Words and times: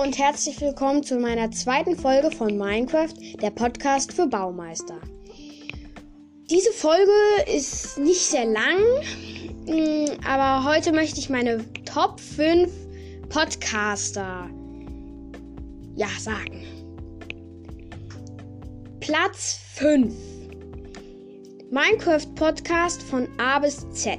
und 0.00 0.16
herzlich 0.18 0.58
willkommen 0.62 1.02
zu 1.02 1.18
meiner 1.18 1.50
zweiten 1.50 1.94
Folge 1.94 2.30
von 2.30 2.56
Minecraft, 2.56 3.12
der 3.42 3.50
Podcast 3.50 4.10
für 4.10 4.26
Baumeister. 4.26 4.98
Diese 6.48 6.72
Folge 6.72 7.12
ist 7.46 7.98
nicht 7.98 8.22
sehr 8.22 8.46
lang, 8.46 8.78
mm, 9.66 10.26
aber 10.26 10.64
heute 10.64 10.92
möchte 10.92 11.20
ich 11.20 11.28
meine 11.28 11.62
Top 11.84 12.18
5 12.18 12.72
Podcaster 13.28 14.48
ja 15.94 16.08
sagen. 16.18 16.64
Platz 19.00 19.60
5 19.74 20.14
Minecraft 21.70 22.34
Podcast 22.34 23.02
von 23.02 23.28
A 23.38 23.58
bis 23.58 23.88
Z. 23.90 24.18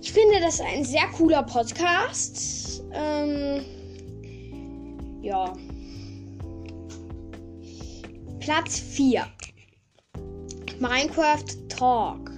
Ich 0.00 0.12
finde, 0.12 0.40
das 0.40 0.54
ist 0.54 0.62
ein 0.62 0.84
sehr 0.84 1.06
cooler 1.16 1.42
Podcast. 1.42 2.82
Ähm, 2.94 3.62
Platz 8.40 8.78
4. 8.78 9.24
Minecraft 10.80 11.44
Talk. 11.68 12.30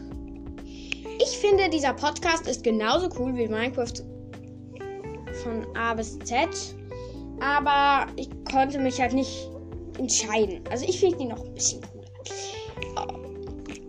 Ich 1.18 1.38
finde, 1.38 1.70
dieser 1.70 1.94
Podcast 1.94 2.46
ist 2.46 2.62
genauso 2.62 3.08
cool 3.18 3.34
wie 3.36 3.48
Minecraft 3.48 3.94
von 5.42 5.66
A 5.76 5.94
bis 5.94 6.18
Z. 6.20 6.76
Aber 7.40 8.06
ich 8.16 8.28
konnte 8.50 8.78
mich 8.78 9.00
halt 9.00 9.12
nicht 9.12 9.48
entscheiden. 9.98 10.62
Also 10.70 10.84
ich 10.86 11.00
finde 11.00 11.20
ihn 11.20 11.28
noch 11.28 11.44
ein 11.44 11.54
bisschen 11.54 11.80
cooler. 11.82 12.04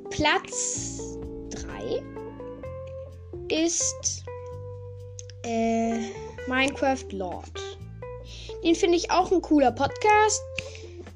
Platz 0.10 1.18
3 1.50 2.02
ist 3.50 4.24
äh, 5.44 6.00
Minecraft 6.48 7.12
Lord. 7.12 7.65
Den 8.66 8.74
finde 8.74 8.98
ich 8.98 9.12
auch 9.12 9.32
ein 9.32 9.44
cooler 9.44 9.72
Podcast. 9.72 10.42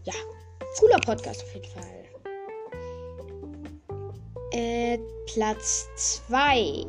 Ja, 0.06 0.14
cooler 0.80 1.00
Podcast 1.00 1.44
auf 1.44 1.54
jeden 1.56 1.66
Fall. 1.66 1.84
Äh, 4.52 5.00
Platz 5.34 5.88
2. 6.28 6.86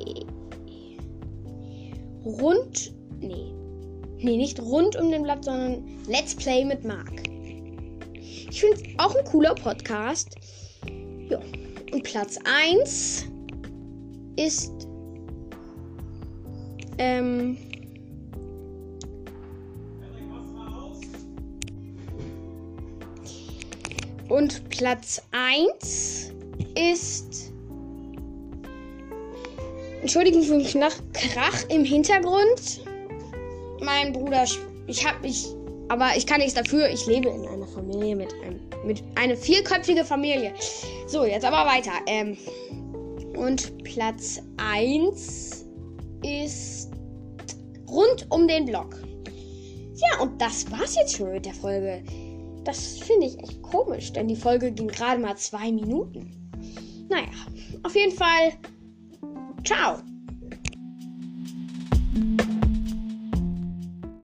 Rund. 2.27 2.92
Nee. 3.20 3.55
Nee, 4.19 4.36
nicht 4.36 4.61
rund 4.61 4.97
um 4.97 5.11
den 5.11 5.22
Blatt, 5.22 5.47
sondern 5.47 5.83
Let's 6.06 6.34
Play 6.34 6.62
mit 6.67 6.84
Mark. 6.84 7.22
Ich 8.12 8.61
finde 8.61 8.77
es 8.77 8.83
auch 8.98 9.14
ein 9.14 9.24
cooler 9.24 9.55
Podcast. 9.55 10.36
Ja. 11.30 11.39
Und 11.91 12.05
Platz 12.05 12.39
1 12.45 13.24
ist. 14.36 14.86
Ähm. 16.98 17.69
Und 24.31 24.69
Platz 24.70 25.20
1 25.33 26.33
ist. 26.77 27.53
Entschuldigung 30.00 30.42
für 30.42 30.56
den 30.56 30.67
Knach 30.67 30.95
Krach 31.12 31.69
im 31.69 31.84
Hintergrund. 31.84 32.81
Mein 33.81 34.12
Bruder. 34.12 34.45
Ich 34.86 35.06
hab 35.06 35.20
mich. 35.20 35.47
Aber 35.89 36.17
ich 36.17 36.27
kann 36.27 36.39
nichts 36.39 36.55
dafür. 36.55 36.89
Ich 36.89 37.06
lebe 37.06 37.28
in 37.28 37.45
einer 37.47 37.67
Familie 37.67 38.14
mit 38.14 38.33
einem. 38.45 38.61
Mit 38.86 39.03
einer 39.17 39.36
vierköpfige 39.36 40.05
Familie. 40.05 40.55
So, 41.08 41.25
jetzt 41.25 41.45
aber 41.45 41.69
weiter. 41.69 41.92
Ähm, 42.06 42.39
und 43.36 43.83
Platz 43.83 44.41
1 44.58 45.67
ist 46.23 46.90
rund 47.89 48.27
um 48.30 48.46
den 48.46 48.64
Block. 48.64 48.96
Ja, 49.96 50.23
und 50.23 50.40
das 50.40 50.70
war's 50.70 50.95
jetzt 50.95 51.17
schon 51.17 51.33
mit 51.33 51.45
der 51.45 51.55
Folge. 51.55 52.02
Das 52.64 52.98
finde 52.98 53.26
ich 53.26 53.38
echt 53.38 53.62
komisch, 53.62 54.12
denn 54.12 54.28
die 54.28 54.36
Folge 54.36 54.72
ging 54.72 54.88
gerade 54.88 55.20
mal 55.20 55.36
zwei 55.36 55.72
Minuten. 55.72 56.50
Naja, 57.08 57.28
auf 57.82 57.94
jeden 57.94 58.12
Fall. 58.16 58.52
Ciao. 59.64 59.98